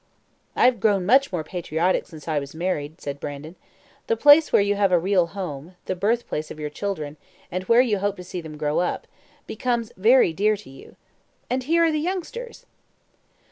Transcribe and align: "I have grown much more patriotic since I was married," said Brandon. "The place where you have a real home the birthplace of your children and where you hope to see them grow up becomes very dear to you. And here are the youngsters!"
"I 0.55 0.65
have 0.65 0.79
grown 0.79 1.05
much 1.05 1.31
more 1.31 1.43
patriotic 1.43 2.07
since 2.07 2.27
I 2.27 2.39
was 2.39 2.55
married," 2.55 2.99
said 2.99 3.19
Brandon. 3.19 3.55
"The 4.07 4.17
place 4.17 4.51
where 4.51 4.59
you 4.63 4.73
have 4.73 4.91
a 4.91 4.97
real 4.97 5.27
home 5.27 5.75
the 5.85 5.95
birthplace 5.95 6.49
of 6.49 6.59
your 6.59 6.71
children 6.71 7.17
and 7.51 7.65
where 7.65 7.81
you 7.81 7.99
hope 7.99 8.15
to 8.17 8.23
see 8.23 8.41
them 8.41 8.57
grow 8.57 8.79
up 8.79 9.05
becomes 9.45 9.91
very 9.95 10.33
dear 10.33 10.57
to 10.57 10.71
you. 10.71 10.95
And 11.51 11.61
here 11.61 11.83
are 11.83 11.91
the 11.91 11.99
youngsters!" 11.99 12.65